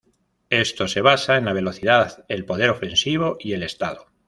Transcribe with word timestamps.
Esto 0.49 0.87
se 0.87 1.01
basa 1.01 1.37
en 1.37 1.45
la 1.45 1.53
velocidad, 1.53 2.25
el 2.27 2.43
poder 2.43 2.71
ofensivo 2.71 3.37
y 3.39 3.53
el 3.53 3.61
estado. 3.61 4.07